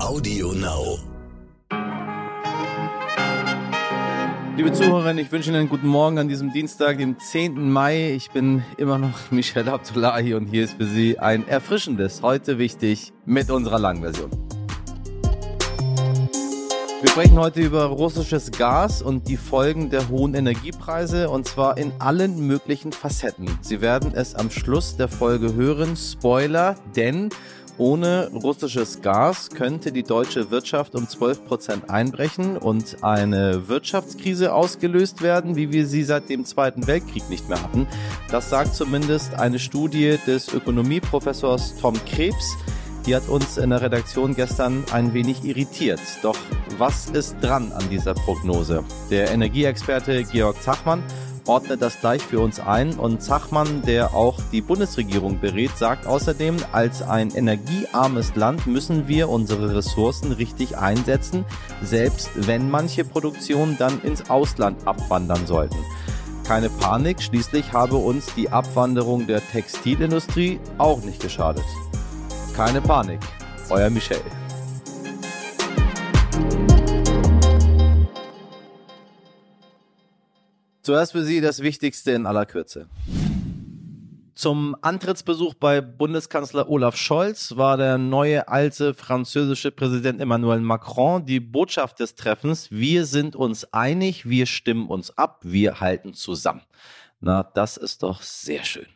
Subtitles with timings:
[0.00, 0.98] Audio Now.
[4.56, 7.70] Liebe Zuhörerinnen, ich wünsche Ihnen einen guten Morgen an diesem Dienstag, dem 10.
[7.70, 8.12] Mai.
[8.14, 13.12] Ich bin immer noch Michel Abdullahi und hier ist für Sie ein erfrischendes, heute wichtig,
[13.26, 14.30] mit unserer Langversion.
[17.00, 21.92] Wir sprechen heute über russisches Gas und die Folgen der hohen Energiepreise und zwar in
[22.00, 23.46] allen möglichen Facetten.
[23.62, 25.96] Sie werden es am Schluss der Folge hören.
[25.96, 27.30] Spoiler, denn
[27.78, 35.22] ohne russisches Gas könnte die deutsche Wirtschaft um 12 Prozent einbrechen und eine Wirtschaftskrise ausgelöst
[35.22, 37.86] werden, wie wir sie seit dem Zweiten Weltkrieg nicht mehr hatten.
[38.30, 42.56] Das sagt zumindest eine Studie des Ökonomieprofessors Tom Krebs.
[43.06, 46.00] Die hat uns in der Redaktion gestern ein wenig irritiert.
[46.22, 46.36] Doch
[46.76, 48.84] was ist dran an dieser Prognose?
[49.10, 51.02] Der Energieexperte Georg Zachmann
[51.48, 56.56] ordnet das gleich für uns ein und Zachmann, der auch die Bundesregierung berät, sagt außerdem,
[56.72, 61.44] als ein energiearmes Land müssen wir unsere Ressourcen richtig einsetzen,
[61.82, 65.78] selbst wenn manche Produktionen dann ins Ausland abwandern sollten.
[66.44, 71.64] Keine Panik, schließlich habe uns die Abwanderung der Textilindustrie auch nicht geschadet.
[72.54, 73.20] Keine Panik,
[73.68, 74.20] euer Michel.
[80.88, 82.88] Zuerst für Sie das Wichtigste in aller Kürze.
[84.34, 91.40] Zum Antrittsbesuch bei Bundeskanzler Olaf Scholz war der neue alte französische Präsident Emmanuel Macron die
[91.40, 96.62] Botschaft des Treffens, wir sind uns einig, wir stimmen uns ab, wir halten zusammen.
[97.20, 98.86] Na, das ist doch sehr schön.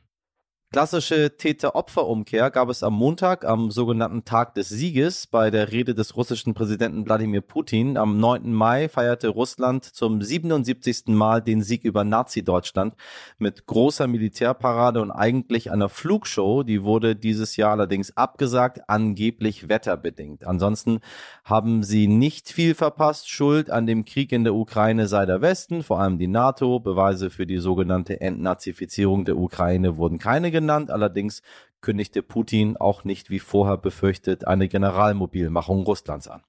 [0.72, 6.16] Klassische Täter-Opfer-Umkehr gab es am Montag, am sogenannten Tag des Sieges, bei der Rede des
[6.16, 7.98] russischen Präsidenten Wladimir Putin.
[7.98, 8.50] Am 9.
[8.50, 11.08] Mai feierte Russland zum 77.
[11.08, 12.94] Mal den Sieg über Nazi-Deutschland
[13.36, 16.62] mit großer Militärparade und eigentlich einer Flugshow.
[16.62, 20.46] Die wurde dieses Jahr allerdings abgesagt, angeblich wetterbedingt.
[20.46, 21.00] Ansonsten
[21.44, 23.28] haben sie nicht viel verpasst.
[23.28, 26.80] Schuld an dem Krieg in der Ukraine sei der Westen, vor allem die NATO.
[26.80, 30.90] Beweise für die sogenannte Entnazifizierung der Ukraine wurden keine genannt genannt.
[30.90, 31.42] Allerdings
[31.80, 36.42] kündigte Putin auch nicht wie vorher befürchtet eine Generalmobilmachung Russlands an.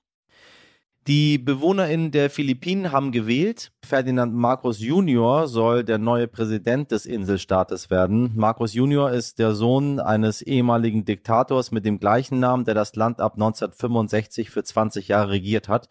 [1.06, 3.74] Die BewohnerInnen der Philippinen haben gewählt.
[3.86, 8.32] Ferdinand Marcos Junior soll der neue Präsident des Inselstaates werden.
[8.38, 13.20] Marcos Junior ist der Sohn eines ehemaligen Diktators mit dem gleichen Namen, der das Land
[13.20, 15.90] ab 1965 für 20 Jahre regiert hat.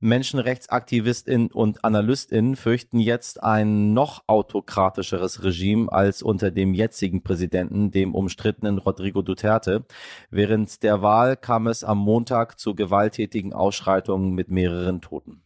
[0.00, 8.14] Menschenrechtsaktivistinnen und Analystinnen fürchten jetzt ein noch autokratischeres Regime als unter dem jetzigen Präsidenten, dem
[8.14, 9.86] umstrittenen Rodrigo Duterte.
[10.30, 15.45] Während der Wahl kam es am Montag zu gewalttätigen Ausschreitungen mit mehreren Toten.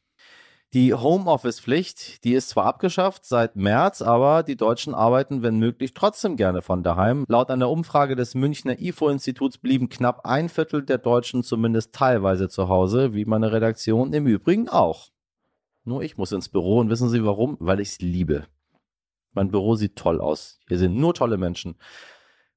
[0.72, 6.36] Die Homeoffice-Pflicht, die ist zwar abgeschafft seit März, aber die Deutschen arbeiten, wenn möglich, trotzdem
[6.36, 7.24] gerne von daheim.
[7.26, 12.68] Laut einer Umfrage des Münchner IFO-Instituts blieben knapp ein Viertel der Deutschen zumindest teilweise zu
[12.68, 15.08] Hause, wie meine Redaktion im Übrigen auch.
[15.82, 17.56] Nur ich muss ins Büro und wissen Sie warum?
[17.58, 18.46] Weil ich es liebe.
[19.32, 20.60] Mein Büro sieht toll aus.
[20.68, 21.74] Hier sind nur tolle Menschen.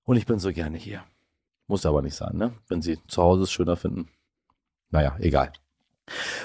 [0.03, 1.03] Und ich bin so gerne hier.
[1.65, 2.53] Muss aber nicht sein, ne?
[2.67, 4.09] Wenn Sie zu Hause es schöner finden.
[4.91, 5.51] Naja, egal.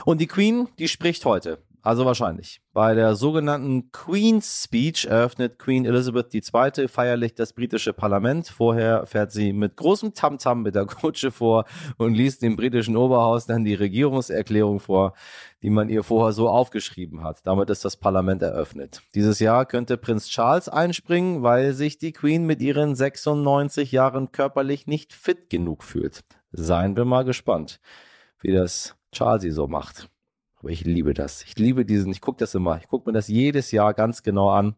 [0.05, 1.59] Und die Queen, die spricht heute.
[1.89, 2.61] Also wahrscheinlich.
[2.75, 6.89] Bei der sogenannten Queen's Speech eröffnet Queen Elizabeth II.
[6.89, 8.49] feierlich das britische Parlament.
[8.49, 11.65] Vorher fährt sie mit großem Tamtam -Tam mit der Kutsche vor
[11.97, 15.15] und liest dem britischen Oberhaus dann die Regierungserklärung vor,
[15.63, 17.47] die man ihr vorher so aufgeschrieben hat.
[17.47, 19.01] Damit ist das Parlament eröffnet.
[19.15, 24.87] Dieses Jahr könnte Prinz Charles einspringen, weil sich die Queen mit ihren 96 Jahren körperlich
[24.87, 26.25] nicht fit genug fühlt.
[26.53, 27.81] Seien wir mal gespannt,
[28.41, 30.09] wie das Charlie so macht.
[30.57, 31.43] Aber ich liebe das.
[31.43, 34.51] Ich liebe diesen, ich gucke das immer, ich gucke mir das jedes Jahr ganz genau
[34.51, 34.75] an,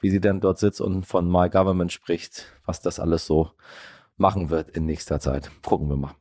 [0.00, 3.50] wie sie dann dort sitzt und von My Government spricht, was das alles so
[4.16, 5.50] machen wird in nächster Zeit.
[5.62, 6.14] Gucken wir mal.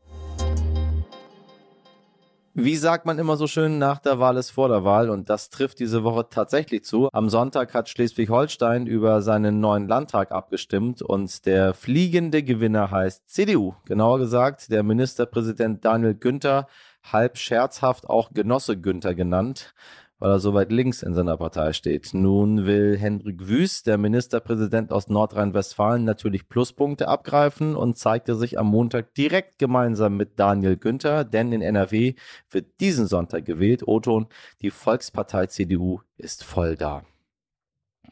[2.60, 5.52] Wie sagt man immer so schön, nach der Wahl ist vor der Wahl und das
[5.52, 7.08] trifft diese Woche tatsächlich zu.
[7.14, 13.76] Am Sonntag hat Schleswig-Holstein über seinen neuen Landtag abgestimmt und der fliegende Gewinner heißt CDU.
[13.86, 16.68] Genauer gesagt, der Ministerpräsident Daniel Günther
[17.14, 19.74] halb scherzhaft auch Genosse Günther genannt,
[20.20, 22.14] weil er so weit links in seiner Partei steht.
[22.14, 28.68] Nun will Hendrik Wüst, der Ministerpräsident aus Nordrhein-Westfalen, natürlich Pluspunkte abgreifen und zeigte sich am
[28.68, 32.16] Montag direkt gemeinsam mit Daniel Günther, denn in NRW
[32.50, 33.88] wird diesen Sonntag gewählt.
[33.88, 34.28] Oton,
[34.62, 37.04] die Volkspartei CDU ist voll da.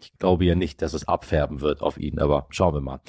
[0.01, 2.99] Ich glaube ja nicht, dass es abfärben wird auf ihn, aber schauen wir mal.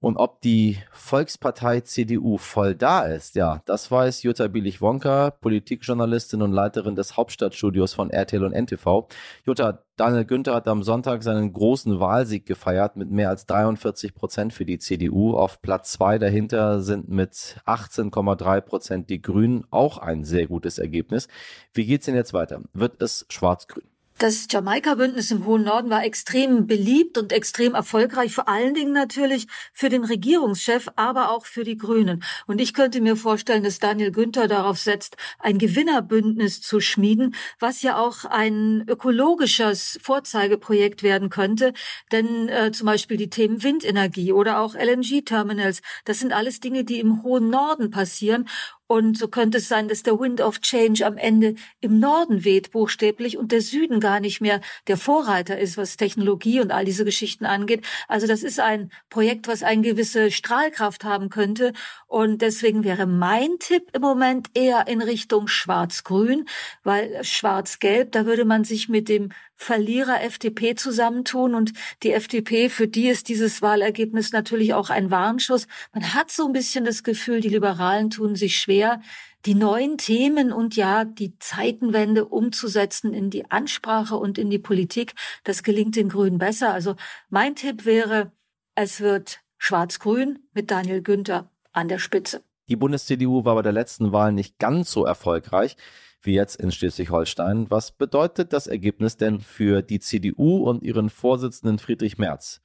[0.00, 6.52] Und ob die Volkspartei CDU voll da ist, ja, das weiß Jutta Bielich-Wonka, Politikjournalistin und
[6.52, 9.08] Leiterin des Hauptstadtstudios von RTL und NTV.
[9.44, 14.52] Jutta, Daniel Günther hat am Sonntag seinen großen Wahlsieg gefeiert mit mehr als 43 Prozent
[14.52, 15.36] für die CDU.
[15.36, 19.64] Auf Platz zwei dahinter sind mit 18,3 Prozent die Grünen.
[19.70, 21.26] Auch ein sehr gutes Ergebnis.
[21.74, 22.62] Wie geht's denn jetzt weiter?
[22.72, 23.97] Wird es schwarz-grün?
[24.18, 29.46] Das Jamaika-Bündnis im hohen Norden war extrem beliebt und extrem erfolgreich, vor allen Dingen natürlich
[29.72, 32.24] für den Regierungschef, aber auch für die Grünen.
[32.48, 37.82] Und ich könnte mir vorstellen, dass Daniel Günther darauf setzt, ein Gewinnerbündnis zu schmieden, was
[37.82, 41.72] ja auch ein ökologisches Vorzeigeprojekt werden könnte.
[42.10, 46.98] Denn äh, zum Beispiel die Themen Windenergie oder auch LNG-Terminals, das sind alles Dinge, die
[46.98, 48.48] im hohen Norden passieren.
[48.88, 52.72] Und so könnte es sein, dass der Wind of Change am Ende im Norden weht,
[52.72, 57.04] buchstäblich, und der Süden gar nicht mehr der Vorreiter ist, was Technologie und all diese
[57.04, 57.84] Geschichten angeht.
[58.08, 61.74] Also das ist ein Projekt, was eine gewisse Strahlkraft haben könnte.
[62.06, 66.46] Und deswegen wäre mein Tipp im Moment eher in Richtung Schwarz-Grün,
[66.82, 71.72] weil Schwarz-Gelb, da würde man sich mit dem Verlierer FDP zusammentun und
[72.04, 75.66] die FDP, für die ist dieses Wahlergebnis natürlich auch ein Warnschuss.
[75.92, 79.00] Man hat so ein bisschen das Gefühl, die Liberalen tun sich schwer,
[79.46, 85.14] die neuen Themen und ja, die Zeitenwende umzusetzen in die Ansprache und in die Politik.
[85.42, 86.72] Das gelingt den Grünen besser.
[86.72, 86.94] Also
[87.28, 88.30] mein Tipp wäre,
[88.76, 92.44] es wird Schwarz-Grün mit Daniel Günther an der Spitze.
[92.68, 95.76] Die Bundes-CDU war bei der letzten Wahl nicht ganz so erfolgreich
[96.22, 97.70] wie jetzt in Schleswig-Holstein.
[97.70, 102.60] Was bedeutet das Ergebnis denn für die CDU und ihren Vorsitzenden Friedrich Merz?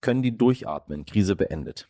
[0.00, 1.04] Können die durchatmen?
[1.04, 1.88] Krise beendet.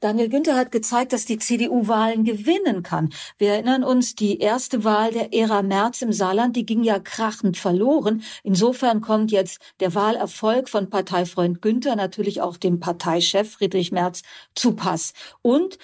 [0.00, 3.10] Daniel Günther hat gezeigt, dass die CDU Wahlen gewinnen kann.
[3.36, 7.58] Wir erinnern uns, die erste Wahl der Ära Merz im Saarland, die ging ja krachend
[7.58, 8.22] verloren.
[8.42, 14.22] Insofern kommt jetzt der Wahlerfolg von Parteifreund Günther natürlich auch dem Parteichef Friedrich Merz
[14.54, 15.12] zu Pass.
[15.42, 15.76] Und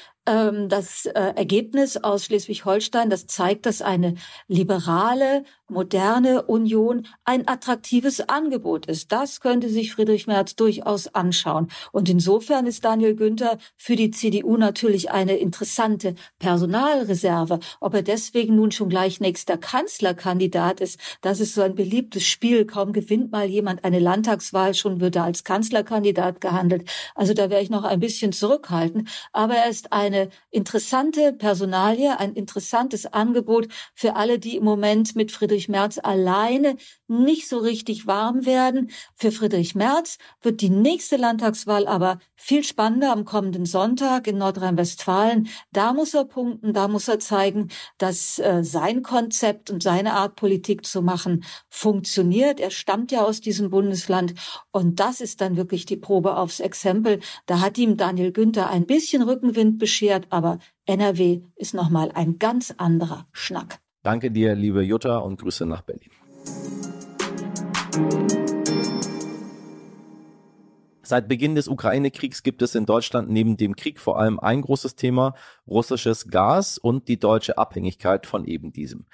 [0.68, 4.16] das äh, Ergebnis aus Schleswig-Holstein, das zeigt, dass eine
[4.48, 9.12] liberale, moderne Union ein attraktives Angebot ist.
[9.12, 11.68] Das könnte sich Friedrich Merz durchaus anschauen.
[11.92, 17.60] Und insofern ist Daniel Günther für die CDU natürlich eine interessante Personalreserve.
[17.80, 22.64] Ob er deswegen nun schon gleich nächster Kanzlerkandidat ist, das ist so ein beliebtes Spiel.
[22.64, 26.88] Kaum gewinnt mal jemand eine Landtagswahl, schon wird er als Kanzlerkandidat gehandelt.
[27.14, 29.08] Also da wäre ich noch ein bisschen zurückhaltend.
[29.32, 35.32] Aber er ist eine interessante Personalie, ein interessantes Angebot für alle, die im Moment mit
[35.32, 36.76] Friedrich Merz alleine
[37.08, 38.90] nicht so richtig warm werden.
[39.14, 45.48] Für Friedrich Merz wird die nächste Landtagswahl aber viel spannender am kommenden Sonntag in Nordrhein-Westfalen.
[45.72, 47.68] Da muss er punkten, da muss er zeigen,
[47.98, 52.60] dass äh, sein Konzept und seine Art Politik zu machen funktioniert.
[52.60, 54.34] Er stammt ja aus diesem Bundesland
[54.70, 57.20] und das ist dann wirklich die Probe aufs Exempel.
[57.46, 62.74] Da hat ihm Daniel Günther ein bisschen Rückenwind beschert, aber NRW ist nochmal ein ganz
[62.76, 63.80] anderer Schnack.
[64.06, 66.12] Danke dir, liebe Jutta, und Grüße nach Berlin.
[71.06, 74.96] Seit Beginn des Ukraine-Kriegs gibt es in Deutschland neben dem Krieg vor allem ein großes
[74.96, 79.06] Thema, russisches Gas und die deutsche Abhängigkeit von eben diesem.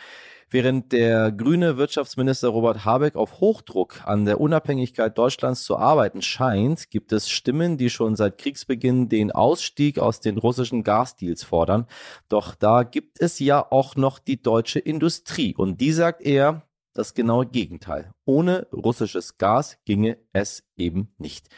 [0.49, 6.89] Während der grüne Wirtschaftsminister Robert Habeck auf Hochdruck an der Unabhängigkeit Deutschlands zu arbeiten scheint,
[6.89, 11.87] gibt es Stimmen, die schon seit Kriegsbeginn den Ausstieg aus den russischen Gasdeals fordern.
[12.31, 16.63] Doch da gibt es ja auch noch die deutsche Industrie und die sagt eher,
[16.95, 18.13] das genaue Gegenteil.
[18.25, 21.49] Ohne russisches Gas ginge es eben nicht.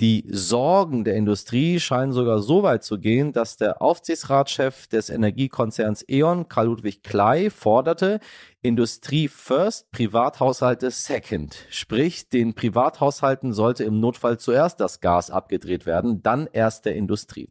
[0.00, 6.06] Die Sorgen der Industrie scheinen sogar so weit zu gehen, dass der Aufsichtsratschef des Energiekonzerns
[6.08, 8.18] E.ON, Karl-Ludwig Klei, forderte,
[8.62, 11.66] Industrie first, Privathaushalte second.
[11.68, 17.50] Sprich, den Privathaushalten sollte im Notfall zuerst das Gas abgedreht werden, dann erst der Industrie.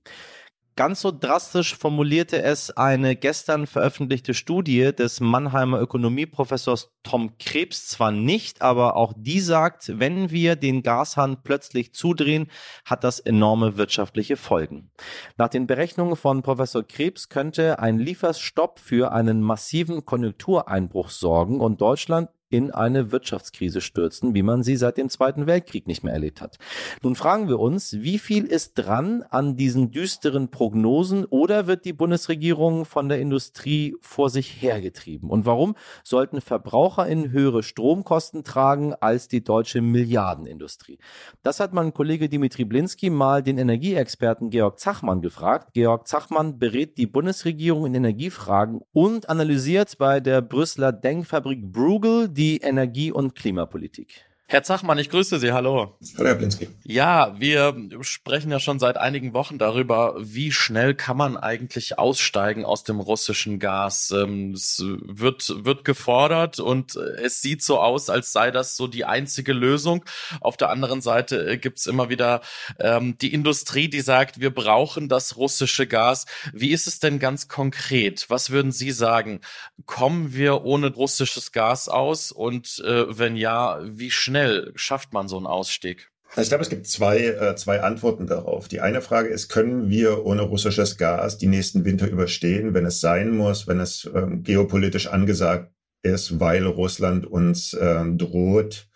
[0.79, 8.13] Ganz so drastisch formulierte es eine gestern veröffentlichte Studie des Mannheimer Ökonomieprofessors Tom Krebs zwar
[8.13, 12.50] nicht, aber auch die sagt, wenn wir den Gashahn plötzlich zudrehen,
[12.86, 14.89] hat das enorme wirtschaftliche Folgen.
[15.36, 21.81] Nach den Berechnungen von Professor Krebs könnte ein Lieferstopp für einen massiven Konjunktureinbruch sorgen und
[21.81, 26.41] Deutschland in eine Wirtschaftskrise stürzen, wie man sie seit dem Zweiten Weltkrieg nicht mehr erlebt
[26.41, 26.58] hat.
[27.03, 31.94] Nun fragen wir uns, wie viel ist dran an diesen düsteren Prognosen oder wird die
[31.94, 35.29] Bundesregierung von der Industrie vor sich hergetrieben?
[35.29, 40.98] Und warum sollten VerbraucherInnen höhere Stromkosten tragen als die deutsche Milliardenindustrie?
[41.44, 45.74] Das hat mein Kollege Dimitri Blinski mal den Energieexperten Georg Zachmann gefragt.
[45.74, 52.60] Georg Zachmann berät die Bundesregierung in Energiefragen und analysiert bei der Brüsseler Denkfabrik Bruegel die
[52.62, 54.28] Energie- und Klimapolitik.
[54.51, 55.51] Herr Zachmann, ich grüße Sie.
[55.51, 55.96] Hallo.
[56.18, 56.70] Hallo, Herr Blinski.
[56.84, 62.65] Ja, wir sprechen ja schon seit einigen Wochen darüber, wie schnell kann man eigentlich aussteigen
[62.65, 64.10] aus dem russischen Gas.
[64.10, 69.06] Ähm, es wird, wird gefordert und es sieht so aus, als sei das so die
[69.06, 70.03] einzige Lösung.
[70.41, 72.41] Auf der anderen Seite äh, gibt's immer wieder
[72.79, 76.25] ähm, die Industrie, die sagt, wir brauchen das russische Gas.
[76.53, 78.25] Wie ist es denn ganz konkret?
[78.29, 79.41] Was würden Sie sagen?
[79.86, 82.32] Kommen wir ohne russisches Gas aus?
[82.32, 86.10] Und äh, wenn ja, wie schnell schnell schafft man so einen Ausstieg?
[86.29, 88.67] Also ich glaube, es gibt zwei, äh, zwei Antworten darauf.
[88.67, 93.01] Die eine Frage ist, können wir ohne russisches Gas die nächsten Winter überstehen, wenn es
[93.01, 98.88] sein muss, wenn es ähm, geopolitisch angesagt ist, weil Russland uns ähm, droht.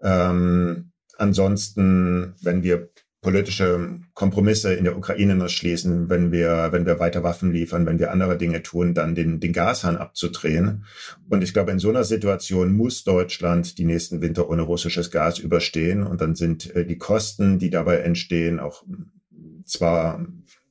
[0.00, 2.90] Ähm, ansonsten, wenn wir
[3.20, 7.98] politische Kompromisse in der Ukraine noch schließen, wenn wir, wenn wir weiter Waffen liefern, wenn
[7.98, 10.84] wir andere Dinge tun, dann den, den Gashahn abzudrehen.
[11.28, 15.38] Und ich glaube, in so einer Situation muss Deutschland die nächsten Winter ohne russisches Gas
[15.40, 16.04] überstehen.
[16.04, 18.84] Und dann sind äh, die Kosten, die dabei entstehen, auch
[19.64, 20.24] zwar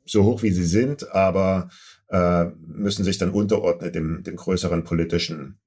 [0.05, 1.69] so hoch wie sie sind, aber
[2.07, 5.59] äh, müssen sich dann unterordnen dem, dem größeren politischen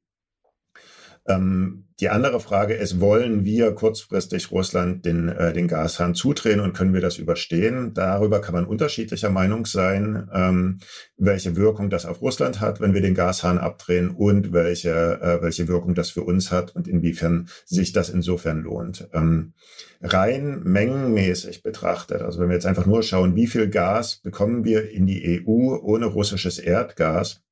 [1.30, 6.72] ähm, die andere Frage ist, wollen wir kurzfristig Russland den, äh, den Gashahn zudrehen und
[6.72, 7.92] können wir das überstehen?
[7.92, 10.78] Darüber kann man unterschiedlicher Meinung sein, ähm,
[11.18, 15.68] welche Wirkung das auf Russland hat, wenn wir den Gashahn abdrehen und welche, äh, welche
[15.68, 19.06] Wirkung das für uns hat und inwiefern sich das insofern lohnt.
[19.12, 19.52] Ähm,
[20.00, 24.90] rein mengenmäßig betrachtet, also wenn wir jetzt einfach nur schauen, wie viel Gas bekommen wir
[24.90, 27.42] in die EU ohne russisches Erdgas,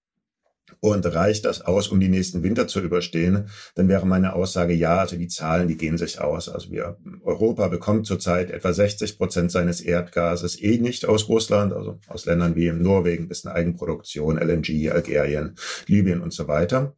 [0.81, 4.99] und reicht das aus, um die nächsten Winter zu überstehen, dann wäre meine Aussage ja,
[4.99, 6.49] also die Zahlen, die gehen sich aus.
[6.49, 11.99] Also wir, Europa bekommt zurzeit etwa 60 Prozent seines Erdgases eh nicht aus Russland, also
[12.07, 15.55] aus Ländern wie Norwegen, bis eine Eigenproduktion, LNG, Algerien,
[15.87, 16.95] Libyen und so weiter.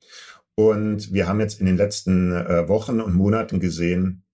[0.54, 4.24] Und wir haben jetzt in den letzten äh, Wochen und Monaten gesehen,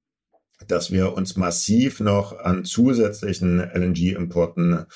[0.69, 4.87] dass wir uns massiv noch an zusätzlichen LNG-Importen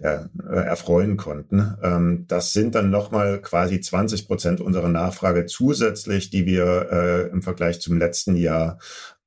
[0.00, 1.76] ja, äh, erfreuen konnten.
[1.82, 7.42] Ähm, das sind dann nochmal quasi 20 Prozent unserer Nachfrage zusätzlich, die wir äh, im
[7.42, 8.78] Vergleich zum letzten Jahr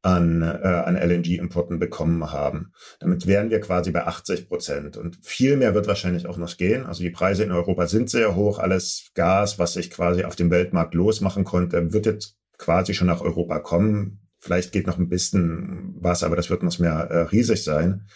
[0.03, 2.73] an, äh, an LNG-Importen bekommen haben.
[2.99, 4.97] Damit wären wir quasi bei 80 Prozent.
[4.97, 6.85] Und viel mehr wird wahrscheinlich auch noch gehen.
[6.85, 8.59] Also die Preise in Europa sind sehr hoch.
[8.59, 13.21] Alles Gas, was sich quasi auf dem Weltmarkt losmachen konnte, wird jetzt quasi schon nach
[13.21, 14.22] Europa kommen.
[14.43, 18.07] Vielleicht geht noch ein bisschen was, aber das wird noch mehr äh, riesig sein.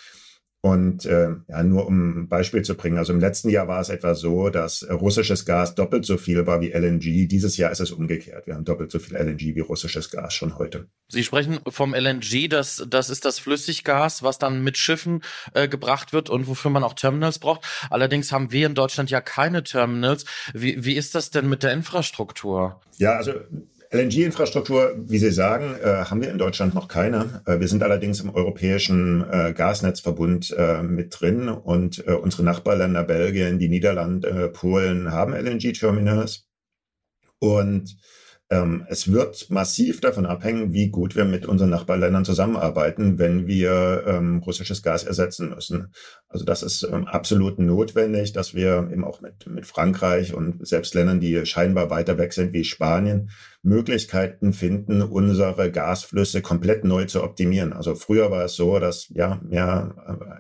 [0.59, 3.87] Und äh, ja, nur um ein Beispiel zu bringen, also im letzten Jahr war es
[3.87, 7.29] etwa so, dass russisches Gas doppelt so viel war wie LNG.
[7.29, 8.45] Dieses Jahr ist es umgekehrt.
[8.45, 10.89] Wir haben doppelt so viel LNG wie russisches Gas schon heute.
[11.07, 15.21] Sie sprechen vom LNG, das, das ist das Flüssiggas, was dann mit Schiffen
[15.53, 17.65] äh, gebracht wird und wofür man auch Terminals braucht.
[17.89, 20.25] Allerdings haben wir in Deutschland ja keine Terminals.
[20.53, 22.81] Wie, wie ist das denn mit der Infrastruktur?
[22.97, 23.31] Ja, also
[23.91, 27.41] LNG-Infrastruktur, wie Sie sagen, äh, haben wir in Deutschland noch keine.
[27.45, 33.03] Äh, wir sind allerdings im europäischen äh, Gasnetzverbund äh, mit drin und äh, unsere Nachbarländer
[33.03, 36.47] Belgien, die Niederlande, Polen haben LNG-Terminals.
[37.39, 37.97] Und
[38.49, 44.05] ähm, es wird massiv davon abhängen, wie gut wir mit unseren Nachbarländern zusammenarbeiten, wenn wir
[44.07, 45.91] ähm, russisches Gas ersetzen müssen.
[46.29, 50.93] Also das ist ähm, absolut notwendig, dass wir eben auch mit, mit Frankreich und selbst
[50.93, 53.31] Ländern, die scheinbar weiter weg sind wie Spanien,
[53.63, 57.73] Möglichkeiten finden, unsere Gasflüsse komplett neu zu optimieren.
[57.73, 59.93] Also früher war es so, dass ja, mehr,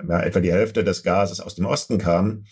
[0.03, 2.45] mehr etwa die Hälfte des Gases aus dem Osten kam.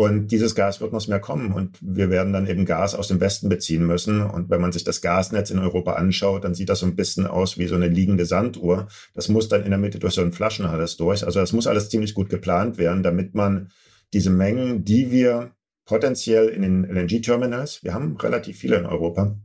[0.00, 3.20] Und dieses Gas wird noch mehr kommen und wir werden dann eben Gas aus dem
[3.20, 4.22] Westen beziehen müssen.
[4.22, 7.26] Und wenn man sich das Gasnetz in Europa anschaut, dann sieht das so ein bisschen
[7.26, 8.88] aus wie so eine liegende Sanduhr.
[9.12, 11.22] Das muss dann in der Mitte durch so einen Flaschenhals durch.
[11.26, 13.72] Also das muss alles ziemlich gut geplant werden, damit man
[14.14, 15.50] diese Mengen, die wir
[15.84, 19.36] potenziell in den LNG-Terminals, wir haben relativ viele in Europa,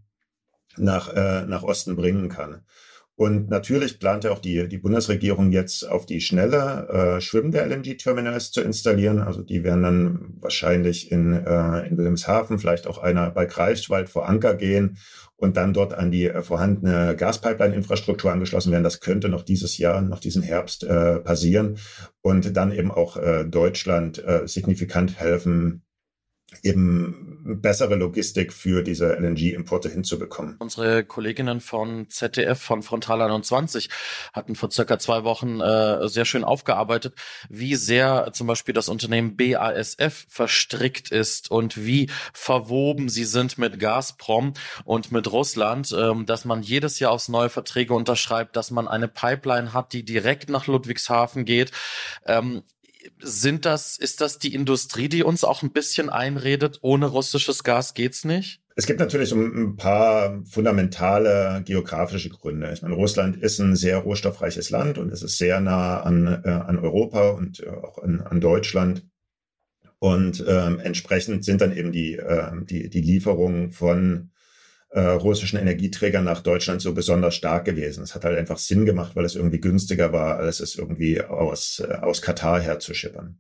[0.78, 2.62] nach, äh, nach Osten bringen kann.
[3.18, 8.60] Und natürlich plant auch die, die Bundesregierung jetzt auf die Schnelle äh, schwimmende LNG-Terminals zu
[8.60, 9.22] installieren.
[9.22, 14.28] Also die werden dann wahrscheinlich in, äh, in Wilhelmshaven, vielleicht auch einer bei Greifswald vor
[14.28, 14.98] Anker gehen
[15.38, 18.84] und dann dort an die äh, vorhandene Gaspipeline-Infrastruktur angeschlossen werden.
[18.84, 21.78] Das könnte noch dieses Jahr, noch diesen Herbst äh, passieren
[22.20, 25.85] und dann eben auch äh, Deutschland äh, signifikant helfen,
[26.64, 30.56] eben bessere Logistik für diese LNG-Importe hinzubekommen.
[30.60, 33.90] Unsere Kolleginnen von ZDF, von Frontal 21,
[34.34, 37.14] hatten vor circa zwei Wochen äh, sehr schön aufgearbeitet,
[37.50, 43.80] wie sehr zum Beispiel das Unternehmen BASF verstrickt ist und wie verwoben sie sind mit
[43.80, 48.88] Gazprom und mit Russland, ähm, dass man jedes Jahr aufs neue Verträge unterschreibt, dass man
[48.88, 51.72] eine Pipeline hat, die direkt nach Ludwigshafen geht.
[52.26, 52.64] Ähm,
[53.22, 57.94] sind das, ist das die Industrie, die uns auch ein bisschen einredet, ohne russisches Gas
[57.94, 58.62] geht's nicht?
[58.78, 62.72] Es gibt natürlich ein paar fundamentale geografische Gründe.
[62.74, 66.50] Ich meine, Russland ist ein sehr rohstoffreiches Land und es ist sehr nah an, äh,
[66.50, 69.06] an Europa und äh, auch an, an Deutschland.
[70.00, 74.32] Und ähm, entsprechend sind dann eben die, äh, die, die Lieferungen von
[74.96, 78.02] äh, russischen Energieträgern nach Deutschland so besonders stark gewesen.
[78.02, 81.84] Es hat halt einfach Sinn gemacht, weil es irgendwie günstiger war, als es irgendwie aus,
[81.86, 83.38] äh, aus Katar herzuschippern.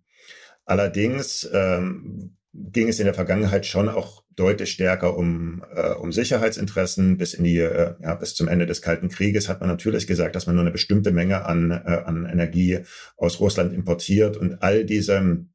[0.66, 7.18] Allerdings ähm, ging es in der Vergangenheit schon auch deutlich stärker um, äh, um Sicherheitsinteressen.
[7.18, 10.36] Bis in die, äh, ja, bis zum Ende des Kalten Krieges hat man natürlich gesagt,
[10.36, 12.80] dass man nur eine bestimmte Menge an, äh, an Energie
[13.16, 15.46] aus Russland importiert und all diese,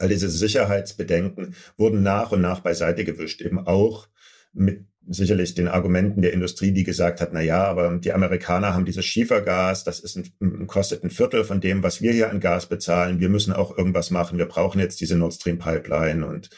[0.00, 4.08] all diese Sicherheitsbedenken wurden nach und nach beiseite gewischt, eben auch
[4.52, 8.84] mit sicherlich den Argumenten der Industrie, die gesagt hat, na ja, aber die Amerikaner haben
[8.84, 12.66] dieses Schiefergas, das ist ein, kostet ein Viertel von dem, was wir hier an Gas
[12.66, 13.20] bezahlen.
[13.20, 14.38] Wir müssen auch irgendwas machen.
[14.38, 16.50] Wir brauchen jetzt diese Nord Stream Pipeline und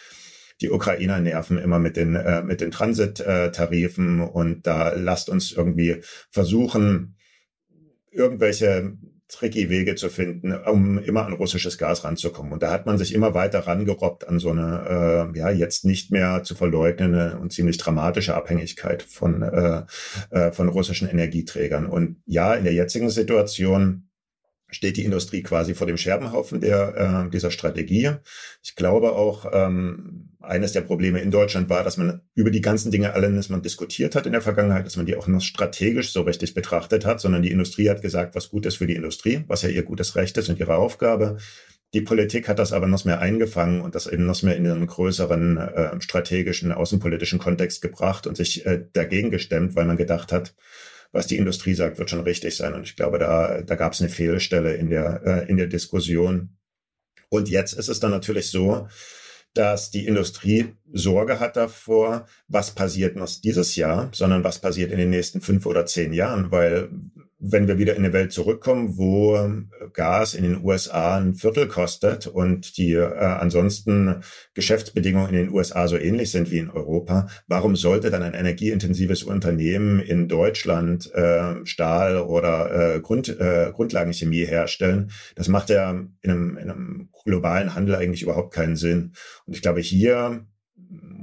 [0.61, 6.03] die Ukrainer nerven immer mit den äh, mit den Transittarifen und da lasst uns irgendwie
[6.31, 7.17] versuchen
[8.13, 8.97] irgendwelche
[9.33, 12.53] tricky Wege zu finden, um immer an russisches Gas ranzukommen.
[12.53, 16.11] Und da hat man sich immer weiter rangerobbt an so eine, äh, ja, jetzt nicht
[16.11, 19.83] mehr zu verleugnende und ziemlich dramatische Abhängigkeit von, äh,
[20.31, 21.87] äh, von russischen Energieträgern.
[21.87, 24.09] Und ja, in der jetzigen Situation
[24.73, 28.11] steht die Industrie quasi vor dem Scherbenhaufen der, äh, dieser Strategie.
[28.63, 32.91] Ich glaube auch, ähm, eines der Probleme in Deutschland war, dass man über die ganzen
[32.91, 36.13] Dinge alle dass man diskutiert hat in der Vergangenheit, dass man die auch noch strategisch
[36.13, 39.45] so richtig betrachtet hat, sondern die Industrie hat gesagt, was gut ist für die Industrie,
[39.47, 41.37] was ja ihr gutes Recht ist und ihre Aufgabe.
[41.95, 44.87] Die Politik hat das aber noch mehr eingefangen und das eben noch mehr in einen
[44.87, 50.55] größeren äh, strategischen, außenpolitischen Kontext gebracht und sich äh, dagegen gestemmt, weil man gedacht hat,
[51.13, 52.75] was die Industrie sagt, wird schon richtig sein.
[52.75, 56.57] Und ich glaube, da, da gab es eine Fehlstelle in der, äh, in der Diskussion.
[57.29, 58.89] Und jetzt ist es dann natürlich so,
[59.55, 64.99] dass die Industrie Sorge hat davor, was passiert noch dieses Jahr, sondern was passiert in
[64.99, 66.89] den nächsten fünf oder zehn Jahren, weil
[67.45, 69.37] wenn wir wieder in eine Welt zurückkommen, wo
[69.93, 74.23] Gas in den USA ein Viertel kostet und die äh, ansonsten
[74.55, 79.25] Geschäftsbedingungen in den USA so ähnlich sind wie in Europa, warum sollte dann ein energieintensives
[79.25, 85.11] Unternehmen in Deutschland äh, Stahl oder äh, Grund, äh, Grundlagenchemie herstellen?
[85.35, 89.15] Das macht ja in einem, in einem globalen Handel eigentlich überhaupt keinen Sinn.
[89.47, 90.47] Und ich glaube, hier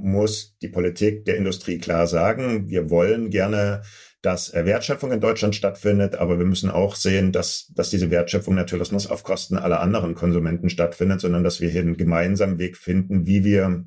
[0.02, 3.82] muss die Politik der Industrie klar sagen, wir wollen gerne
[4.22, 8.92] dass Wertschöpfung in Deutschland stattfindet, aber wir müssen auch sehen, dass, dass diese Wertschöpfung natürlich
[8.92, 13.26] nicht auf Kosten aller anderen Konsumenten stattfindet, sondern dass wir hier einen gemeinsamen Weg finden,
[13.26, 13.84] wie wir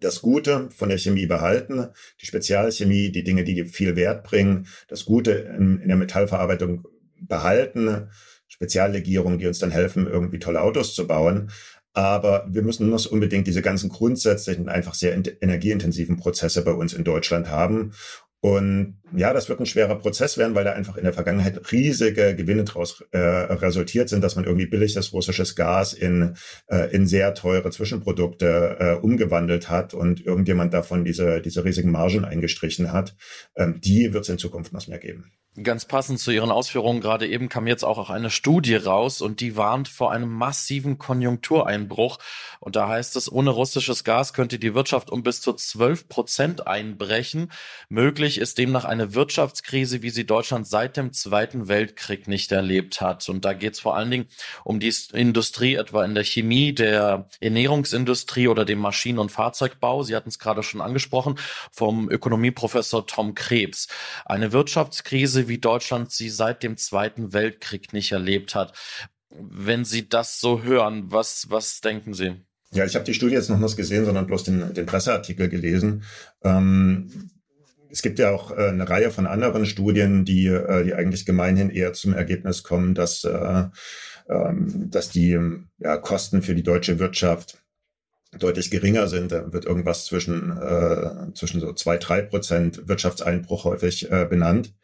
[0.00, 1.88] das Gute von der Chemie behalten,
[2.20, 6.86] die Spezialchemie, die Dinge, die viel Wert bringen, das Gute in, in der Metallverarbeitung
[7.20, 8.10] behalten,
[8.48, 11.50] Speziallegierungen, die uns dann helfen, irgendwie tolle Autos zu bauen.
[11.94, 17.04] Aber wir müssen noch unbedingt diese ganzen grundsätzlichen, einfach sehr energieintensiven Prozesse bei uns in
[17.04, 17.92] Deutschland haben.
[18.40, 22.34] Und ja, das wird ein schwerer Prozess werden, weil da einfach in der Vergangenheit riesige
[22.34, 26.34] Gewinne daraus äh, resultiert sind, dass man irgendwie billiges russisches Gas in,
[26.66, 32.24] äh, in sehr teure Zwischenprodukte äh, umgewandelt hat und irgendjemand davon diese, diese riesigen Margen
[32.24, 33.14] eingestrichen hat.
[33.54, 35.32] Ähm, die wird es in Zukunft noch mehr geben.
[35.62, 39.56] Ganz passend zu Ihren Ausführungen gerade eben kam jetzt auch eine Studie raus und die
[39.56, 42.18] warnt vor einem massiven Konjunktureinbruch.
[42.60, 46.66] Und da heißt es, ohne russisches Gas könnte die Wirtschaft um bis zu 12 Prozent
[46.66, 47.50] einbrechen.
[47.88, 53.28] Möglich ist demnach eine Wirtschaftskrise, wie sie Deutschland seit dem Zweiten Weltkrieg nicht erlebt hat.
[53.28, 54.26] Und da geht es vor allen Dingen
[54.64, 60.02] um die Industrie, etwa in der Chemie, der Ernährungsindustrie oder dem Maschinen- und Fahrzeugbau.
[60.02, 61.38] Sie hatten es gerade schon angesprochen,
[61.70, 63.88] vom Ökonomieprofessor Tom Krebs.
[64.24, 68.72] Eine Wirtschaftskrise, wie Deutschland sie seit dem Zweiten Weltkrieg nicht erlebt hat.
[69.30, 72.36] Wenn Sie das so hören, was, was denken Sie?
[72.72, 76.04] Ja, ich habe die Studie jetzt noch nicht gesehen, sondern bloß den, den Presseartikel gelesen.
[76.42, 77.30] Ähm,
[77.90, 81.70] es gibt ja auch äh, eine Reihe von anderen Studien, die, äh, die eigentlich gemeinhin
[81.70, 83.64] eher zum Ergebnis kommen, dass, äh,
[84.28, 85.38] ähm, dass die
[85.78, 87.62] ja, Kosten für die deutsche Wirtschaft
[88.38, 89.32] deutlich geringer sind.
[89.32, 94.74] Da wird irgendwas zwischen, äh, zwischen so zwei, drei Prozent Wirtschaftseinbruch häufig äh, benannt.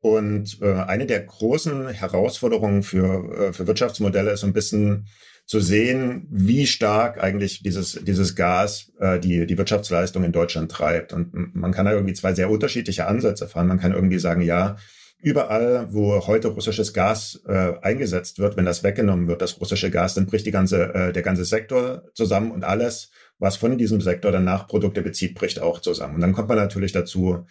[0.00, 5.08] Und äh, eine der großen Herausforderungen für, äh, für Wirtschaftsmodelle ist so ein bisschen
[5.48, 11.14] zu sehen, wie stark eigentlich dieses, dieses Gas äh, die, die Wirtschaftsleistung in Deutschland treibt.
[11.14, 13.66] Und man kann da irgendwie zwei sehr unterschiedliche Ansätze fahren.
[13.66, 14.76] Man kann irgendwie sagen, ja,
[15.20, 20.12] überall, wo heute russisches Gas äh, eingesetzt wird, wenn das weggenommen wird, das russische Gas,
[20.12, 24.30] dann bricht die ganze, äh, der ganze Sektor zusammen und alles, was von diesem Sektor
[24.30, 26.16] danach Produkte bezieht, bricht auch zusammen.
[26.16, 27.46] Und dann kommt man natürlich dazu,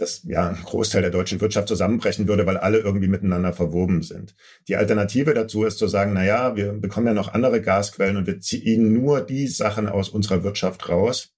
[0.00, 4.34] dass ja ein Großteil der deutschen Wirtschaft zusammenbrechen würde, weil alle irgendwie miteinander verwoben sind.
[4.68, 8.26] Die Alternative dazu ist zu sagen, na ja, wir bekommen ja noch andere Gasquellen und
[8.26, 11.34] wir ziehen nur die Sachen aus unserer Wirtschaft raus,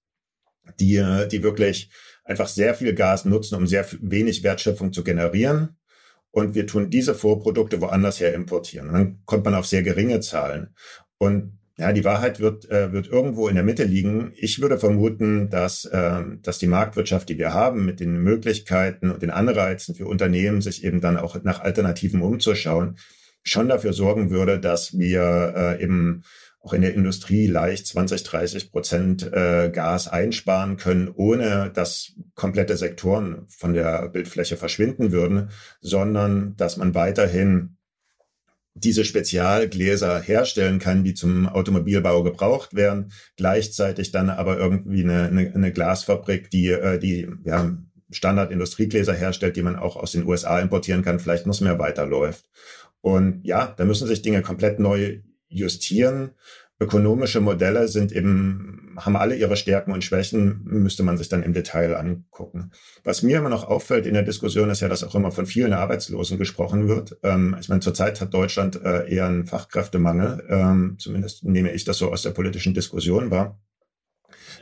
[0.79, 1.89] die, die wirklich
[2.23, 5.77] einfach sehr viel Gas nutzen, um sehr wenig Wertschöpfung zu generieren.
[6.31, 8.87] Und wir tun diese Vorprodukte woanders her importieren.
[8.87, 10.73] Und dann kommt man auf sehr geringe Zahlen.
[11.19, 14.31] Und ja, die Wahrheit wird, äh, wird irgendwo in der Mitte liegen.
[14.35, 19.23] Ich würde vermuten, dass, äh, dass die Marktwirtschaft, die wir haben, mit den Möglichkeiten und
[19.23, 22.97] den Anreizen für Unternehmen, sich eben dann auch nach Alternativen umzuschauen,
[23.41, 26.23] schon dafür sorgen würde, dass wir äh, eben
[26.59, 32.77] auch in der Industrie leicht 20, 30 Prozent äh, Gas einsparen können, ohne dass komplette
[32.77, 35.49] Sektoren von der Bildfläche verschwinden würden,
[35.81, 37.77] sondern dass man weiterhin
[38.75, 45.53] diese Spezialgläser herstellen kann, die zum Automobilbau gebraucht werden, gleichzeitig dann aber irgendwie eine, eine,
[45.53, 47.77] eine Glasfabrik, die, äh, die ja,
[48.09, 52.45] Standard-Industriegläser herstellt, die man auch aus den USA importieren kann, vielleicht noch mehr weiterläuft.
[53.01, 56.31] Und ja, da müssen sich Dinge komplett neu justieren.
[56.79, 61.53] Ökonomische Modelle sind eben, haben alle ihre Stärken und Schwächen, müsste man sich dann im
[61.53, 62.71] Detail angucken.
[63.03, 65.73] Was mir immer noch auffällt in der Diskussion ist ja, dass auch immer von vielen
[65.73, 67.17] Arbeitslosen gesprochen wird.
[67.23, 71.99] Ähm, ich meine, zurzeit hat Deutschland äh, eher einen Fachkräftemangel, ähm, zumindest nehme ich das
[71.99, 73.59] so aus der politischen Diskussion wahr.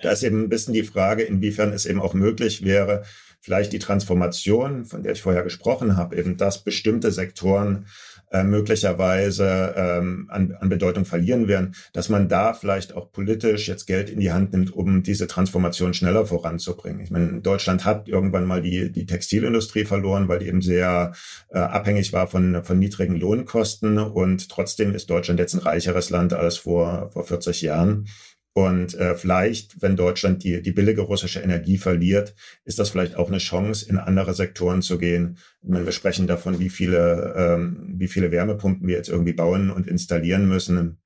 [0.02, 3.04] Da ist eben ein bisschen die Frage, inwiefern es eben auch möglich wäre,
[3.40, 7.88] vielleicht die Transformation, von der ich vorher gesprochen habe, eben dass bestimmte Sektoren
[8.32, 13.88] äh, möglicherweise ähm, an, an Bedeutung verlieren werden, dass man da vielleicht auch politisch jetzt
[13.88, 17.02] Geld in die Hand nimmt, um diese Transformation schneller voranzubringen.
[17.02, 21.14] Ich meine, Deutschland hat irgendwann mal die, die Textilindustrie verloren, weil die eben sehr
[21.50, 26.34] äh, abhängig war von, von niedrigen Lohnkosten und trotzdem ist Deutschland jetzt ein reicheres Land
[26.34, 28.08] als vor, vor 40 Jahren.
[28.54, 32.36] Und äh, vielleicht, wenn Deutschland die, die billige russische Energie verliert,
[32.66, 35.38] ist das vielleicht auch eine Chance, in andere Sektoren zu gehen.
[35.62, 39.88] Meine, wir sprechen davon, wie viele, ähm, wie viele Wärmepumpen wir jetzt irgendwie bauen und
[39.88, 41.02] installieren müssen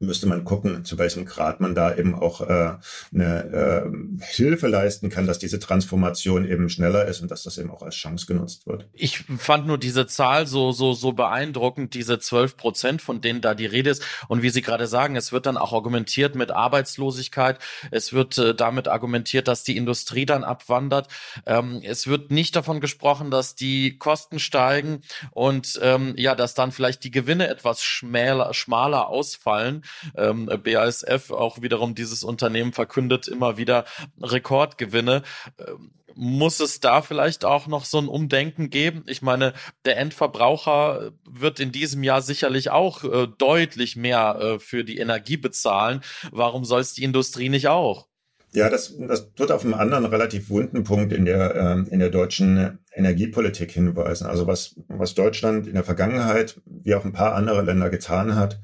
[0.00, 2.74] müsste man gucken, zu welchem Grad man da eben auch äh,
[3.12, 3.90] eine
[4.22, 7.82] äh, Hilfe leisten kann, dass diese Transformation eben schneller ist und dass das eben auch
[7.82, 8.86] als Chance genutzt wird.
[8.92, 13.54] Ich fand nur diese Zahl so so so beeindruckend, diese zwölf Prozent, von denen da
[13.54, 14.04] die Rede ist.
[14.28, 17.58] Und wie Sie gerade sagen, es wird dann auch argumentiert mit Arbeitslosigkeit.
[17.90, 21.08] Es wird äh, damit argumentiert, dass die Industrie dann abwandert.
[21.44, 26.70] Ähm, es wird nicht davon gesprochen, dass die Kosten steigen und ähm, ja, dass dann
[26.70, 29.82] vielleicht die Gewinne etwas schmäler, schmaler ausfallen.
[30.16, 33.84] Ähm, BASF, auch wiederum dieses Unternehmen, verkündet immer wieder
[34.20, 35.22] Rekordgewinne.
[35.58, 39.04] Ähm, muss es da vielleicht auch noch so ein Umdenken geben?
[39.06, 39.52] Ich meine,
[39.84, 45.36] der Endverbraucher wird in diesem Jahr sicherlich auch äh, deutlich mehr äh, für die Energie
[45.36, 46.00] bezahlen.
[46.32, 48.08] Warum soll es die Industrie nicht auch?
[48.52, 52.10] Ja, das, das wird auf einen anderen relativ wunden Punkt in der, äh, in der
[52.10, 54.26] deutschen Energiepolitik hinweisen.
[54.26, 58.60] Also was, was Deutschland in der Vergangenheit, wie auch ein paar andere Länder getan hat,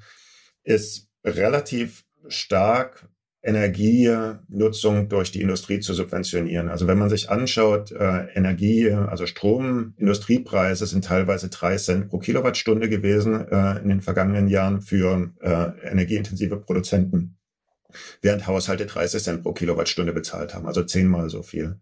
[0.64, 3.08] ist relativ stark
[3.44, 6.70] Energienutzung durch die Industrie zu subventionieren.
[6.70, 12.18] Also wenn man sich anschaut, äh, Energie, also Strom, Industriepreise sind teilweise drei Cent pro
[12.18, 17.36] Kilowattstunde gewesen äh, in den vergangenen Jahren für äh, energieintensive Produzenten,
[18.22, 21.80] während Haushalte 30 Cent pro Kilowattstunde bezahlt haben, also zehnmal so viel.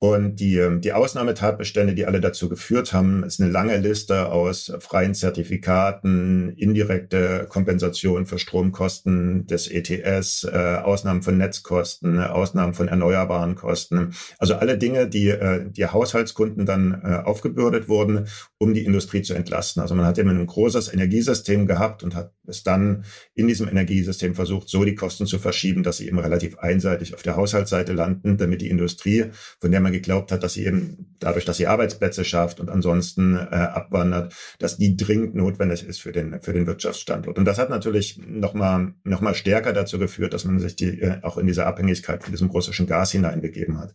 [0.00, 4.70] Und die, ähm, die Ausnahmetatbestände, die alle dazu geführt haben, ist eine lange Liste aus
[4.80, 13.54] freien Zertifikaten, indirekte Kompensation für Stromkosten des ETS, äh, Ausnahmen von Netzkosten, Ausnahmen von erneuerbaren
[13.54, 14.14] Kosten.
[14.38, 18.26] Also alle Dinge, die, äh, die Haushaltskunden dann äh, aufgebürdet wurden,
[18.58, 19.80] um die Industrie zu entlasten.
[19.80, 23.04] Also man hat eben ein großes Energiesystem gehabt und hat es dann
[23.34, 27.22] in diesem Energiesystem versucht, so die Kosten zu verschieben, dass sie eben relativ einseitig auf
[27.22, 29.26] der Haushaltsseite landen, damit die Industrie,
[29.60, 33.36] von der man geglaubt hat, dass sie eben dadurch, dass sie Arbeitsplätze schafft und ansonsten
[33.36, 37.38] äh, abwandert, dass die dringend notwendig ist für den für den Wirtschaftsstandort.
[37.38, 41.22] Und das hat natürlich nochmal noch mal stärker dazu geführt, dass man sich die äh,
[41.22, 43.94] auch in diese Abhängigkeit von diesem russischen Gas hineinbegeben hat.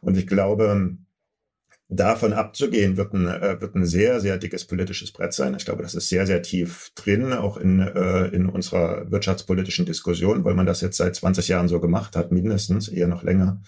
[0.00, 0.96] Und ich glaube,
[1.88, 5.54] davon abzugehen, wird ein, äh, wird ein sehr, sehr dickes politisches Brett sein.
[5.54, 10.44] Ich glaube, das ist sehr, sehr tief drin, auch in, äh, in unserer wirtschaftspolitischen Diskussion,
[10.44, 13.60] weil man das jetzt seit 20 Jahren so gemacht hat, mindestens, eher noch länger.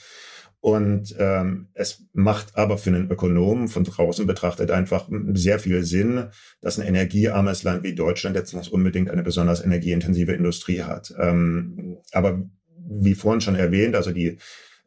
[0.67, 6.25] Und ähm, es macht aber für einen Ökonomen von draußen betrachtet einfach sehr viel Sinn,
[6.61, 11.15] dass ein energiearmes Land wie Deutschland jetzt nicht unbedingt eine besonders energieintensive Industrie hat.
[11.21, 12.43] Ähm, aber
[12.85, 14.39] wie vorhin schon erwähnt, also die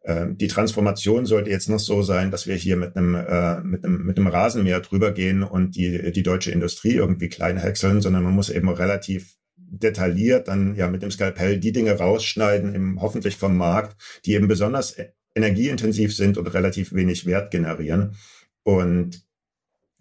[0.02, 3.86] äh, die Transformation sollte jetzt noch so sein, dass wir hier mit einem, äh, mit
[3.86, 8.24] einem, mit einem Rasenmäher drüber gehen und die, die deutsche Industrie irgendwie klein häckseln, sondern
[8.24, 13.38] man muss eben relativ detailliert dann ja mit dem Skalpell die Dinge rausschneiden, eben hoffentlich
[13.38, 14.98] vom Markt, die eben besonders
[15.39, 18.15] energieintensiv sind und relativ wenig Wert generieren.
[18.63, 19.23] Und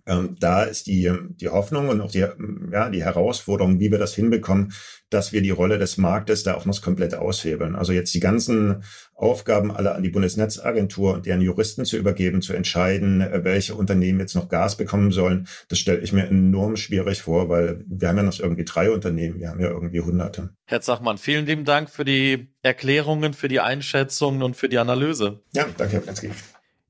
[0.09, 2.27] ähm, da ist die, die Hoffnung und auch die,
[2.73, 4.73] ja, die Herausforderung, wie wir das hinbekommen,
[5.11, 7.77] dass wir die Rolle des Marktes da auch noch komplett aushebeln.
[7.77, 8.83] Also jetzt die ganzen
[9.15, 14.35] Aufgaben alle an die Bundesnetzagentur und deren Juristen zu übergeben, zu entscheiden, welche Unternehmen jetzt
[14.35, 18.23] noch Gas bekommen sollen, das stelle ich mir enorm schwierig vor, weil wir haben ja
[18.23, 20.51] noch irgendwie drei Unternehmen, wir haben ja irgendwie hunderte.
[20.67, 25.43] Herr Zachmann, vielen lieben Dank für die Erklärungen, für die Einschätzungen und für die Analyse.
[25.55, 26.31] Ja, danke, Herr Plensky.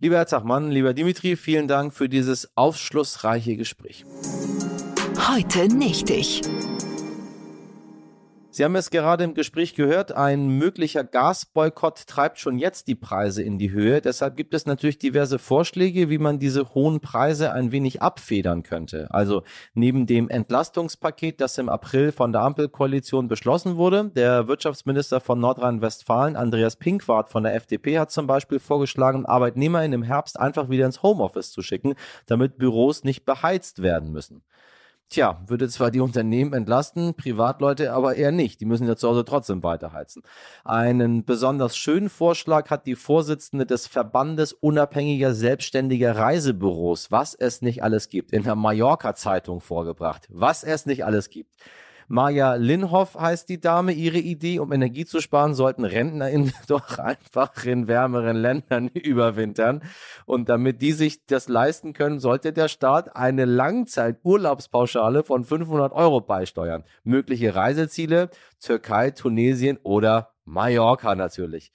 [0.00, 4.04] Lieber Herr Zachmann, lieber Dimitri, vielen Dank für dieses aufschlussreiche Gespräch.
[5.28, 6.40] Heute nicht ich.
[8.58, 13.40] Sie haben es gerade im Gespräch gehört, ein möglicher Gasboykott treibt schon jetzt die Preise
[13.40, 14.00] in die Höhe.
[14.00, 19.06] Deshalb gibt es natürlich diverse Vorschläge, wie man diese hohen Preise ein wenig abfedern könnte.
[19.12, 19.44] Also
[19.74, 26.34] neben dem Entlastungspaket, das im April von der Ampelkoalition beschlossen wurde, der Wirtschaftsminister von Nordrhein-Westfalen,
[26.34, 31.04] Andreas Pinkwart von der FDP, hat zum Beispiel vorgeschlagen, ArbeitnehmerInnen im Herbst einfach wieder ins
[31.04, 31.94] Homeoffice zu schicken,
[32.26, 34.42] damit Büros nicht beheizt werden müssen.
[35.10, 38.60] Tja, würde zwar die Unternehmen entlasten, Privatleute aber eher nicht.
[38.60, 40.22] Die müssen ja zu Hause trotzdem weiterheizen.
[40.64, 47.82] Einen besonders schönen Vorschlag hat die Vorsitzende des Verbandes unabhängiger selbstständiger Reisebüros, was es nicht
[47.82, 50.28] alles gibt, in der Mallorca-Zeitung vorgebracht.
[50.30, 51.54] Was es nicht alles gibt.
[52.08, 53.92] Maja Linhoff heißt die Dame.
[53.92, 59.82] Ihre Idee, um Energie zu sparen, sollten RentnerInnen doch einfach in wärmeren Ländern überwintern.
[60.24, 66.22] Und damit die sich das leisten können, sollte der Staat eine Langzeit-Urlaubspauschale von 500 Euro
[66.22, 66.84] beisteuern.
[67.04, 71.72] Mögliche Reiseziele, Türkei, Tunesien oder Mallorca natürlich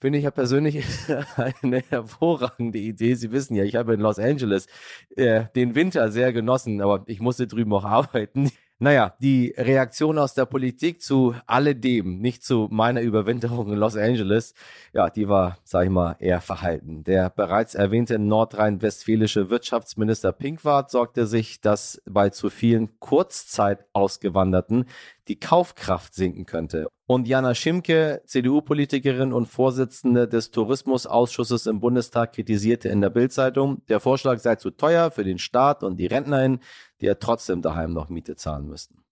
[0.00, 0.82] finde ich ja persönlich
[1.62, 3.14] eine hervorragende Idee.
[3.14, 4.66] Sie wissen ja, ich habe in Los Angeles
[5.14, 8.50] äh, den Winter sehr genossen, aber ich musste drüben auch arbeiten.
[8.82, 14.54] Naja, die Reaktion aus der Politik zu alledem, nicht zu meiner Überwinterung in Los Angeles,
[14.94, 17.04] ja, die war, sag ich mal, eher verhalten.
[17.04, 24.86] Der bereits erwähnte nordrhein-westfälische Wirtschaftsminister Pinkwart sorgte sich, dass bei zu vielen Kurzzeit ausgewanderten
[25.30, 26.88] die Kaufkraft sinken könnte.
[27.06, 34.00] Und Jana Schimke, CDU-Politikerin und Vorsitzende des Tourismusausschusses im Bundestag, kritisierte in der Bildzeitung, der
[34.00, 36.58] Vorschlag sei zu teuer für den Staat und die RentnerInnen,
[37.00, 39.04] die ja trotzdem daheim noch Miete zahlen müssten.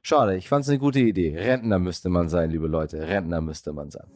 [0.00, 1.36] Schade, ich fand es eine gute Idee.
[1.36, 3.06] Rentner müsste man sein, liebe Leute.
[3.06, 4.06] Rentner müsste man sein.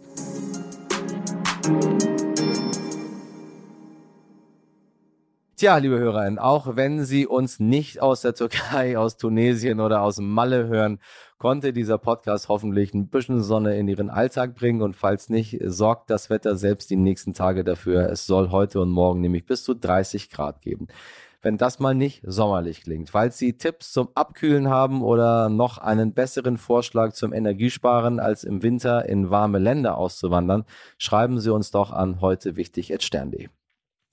[5.62, 10.18] Tja, liebe HörerInnen, auch wenn Sie uns nicht aus der Türkei, aus Tunesien oder aus
[10.18, 10.98] Malle hören,
[11.38, 14.82] konnte dieser Podcast hoffentlich ein bisschen Sonne in Ihren Alltag bringen.
[14.82, 18.10] Und falls nicht, sorgt das Wetter selbst die nächsten Tage dafür.
[18.10, 20.88] Es soll heute und morgen nämlich bis zu 30 Grad geben
[21.44, 23.10] wenn das mal nicht sommerlich klingt.
[23.10, 28.62] Falls Sie Tipps zum Abkühlen haben oder noch einen besseren Vorschlag zum Energiesparen als im
[28.62, 30.64] Winter in warme Länder auszuwandern,
[30.98, 32.92] schreiben Sie uns doch an heute wichtig.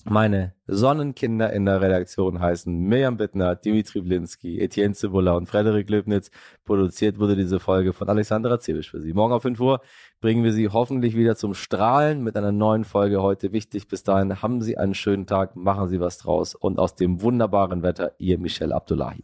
[0.05, 6.31] Meine Sonnenkinder in der Redaktion heißen Mirjam Bittner, Dimitri Blinski, Etienne Cibula und Frederik Löbnitz.
[6.63, 9.11] Produziert wurde diese Folge von Alexandra Zebisch für Sie.
[9.13, 9.81] Morgen auf 5 Uhr
[10.21, 13.89] bringen wir Sie hoffentlich wieder zum Strahlen mit einer neuen Folge heute wichtig.
[13.89, 17.83] Bis dahin haben Sie einen schönen Tag, machen Sie was draus und aus dem wunderbaren
[17.83, 19.23] Wetter Ihr Michel Abdullahi.